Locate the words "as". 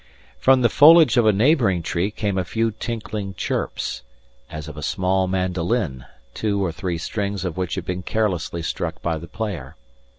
4.49-4.67